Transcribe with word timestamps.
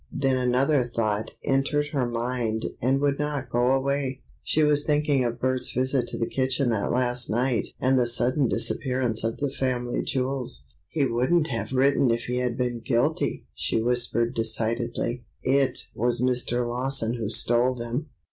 Then 0.11 0.35
another 0.35 0.83
thought 0.87 1.35
entered 1.43 1.89
her 1.89 2.07
mind 2.09 2.65
and 2.81 2.99
would 3.01 3.19
not 3.19 3.51
go 3.51 3.67
away. 3.67 4.21
She 4.41 4.63
was 4.63 4.83
thinking 4.83 5.23
of 5.23 5.39
Bert's 5.39 5.69
visit 5.71 6.07
to 6.07 6.17
the 6.17 6.25
kitchen 6.25 6.71
that 6.71 6.91
last 6.91 7.29
night 7.29 7.67
and 7.79 7.99
the 7.99 8.07
sudden 8.07 8.47
disappearance 8.47 9.23
of 9.23 9.37
the 9.37 9.51
family 9.51 10.01
jewels. 10.01 10.65
"He 10.87 11.05
wouldn't 11.05 11.49
have 11.49 11.71
written 11.71 12.09
if 12.09 12.23
he 12.23 12.37
had 12.37 12.57
been 12.57 12.79
guilty," 12.79 13.45
she 13.53 13.79
whispered 13.79 14.33
decidedly. 14.33 15.23
"It 15.43 15.85
was 15.93 16.19
Mr. 16.19 16.67
Lawson 16.67 17.13
who 17.13 17.29
stole 17.29 17.75
them! 17.75 18.07